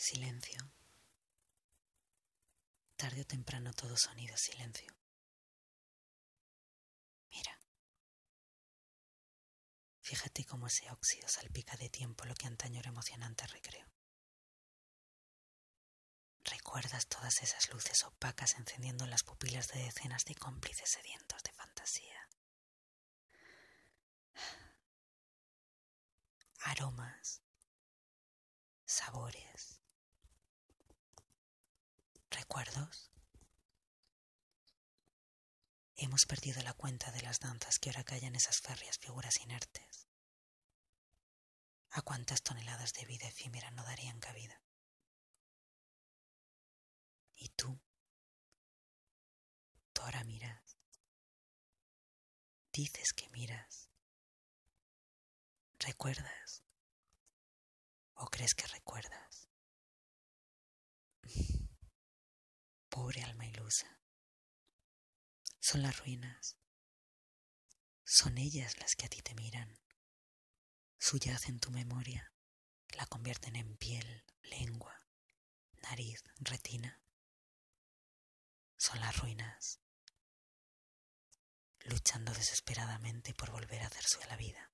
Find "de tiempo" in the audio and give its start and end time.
11.76-12.24